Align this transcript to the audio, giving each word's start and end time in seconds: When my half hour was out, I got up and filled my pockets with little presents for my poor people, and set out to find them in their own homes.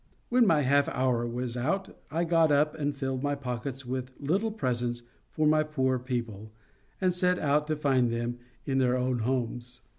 When 0.29 0.47
my 0.47 0.63
half 0.63 0.89
hour 0.89 1.27
was 1.27 1.55
out, 1.55 1.95
I 2.09 2.23
got 2.23 2.51
up 2.51 2.73
and 2.73 2.97
filled 2.97 3.21
my 3.21 3.35
pockets 3.35 3.85
with 3.85 4.09
little 4.19 4.49
presents 4.51 5.03
for 5.29 5.45
my 5.45 5.61
poor 5.61 5.99
people, 5.99 6.51
and 6.99 7.13
set 7.13 7.37
out 7.37 7.67
to 7.67 7.75
find 7.75 8.09
them 8.09 8.39
in 8.65 8.79
their 8.79 8.97
own 8.97 9.19
homes. 9.19 9.81